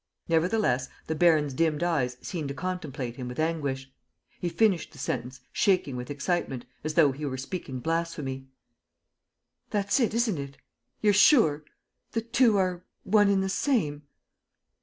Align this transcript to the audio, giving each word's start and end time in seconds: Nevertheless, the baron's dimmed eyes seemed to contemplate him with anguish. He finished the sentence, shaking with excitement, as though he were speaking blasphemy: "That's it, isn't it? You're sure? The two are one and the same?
Nevertheless, 0.27 0.89
the 1.05 1.13
baron's 1.13 1.53
dimmed 1.53 1.83
eyes 1.83 2.17
seemed 2.23 2.47
to 2.47 2.55
contemplate 2.55 3.17
him 3.17 3.27
with 3.27 3.39
anguish. 3.39 3.91
He 4.39 4.49
finished 4.49 4.93
the 4.93 4.97
sentence, 4.97 5.41
shaking 5.53 5.95
with 5.95 6.09
excitement, 6.09 6.65
as 6.83 6.95
though 6.95 7.11
he 7.11 7.23
were 7.23 7.37
speaking 7.37 7.77
blasphemy: 7.79 8.47
"That's 9.69 9.99
it, 9.99 10.15
isn't 10.15 10.39
it? 10.39 10.57
You're 11.01 11.13
sure? 11.13 11.65
The 12.13 12.21
two 12.21 12.57
are 12.57 12.83
one 13.03 13.29
and 13.29 13.43
the 13.43 13.47
same? 13.47 14.01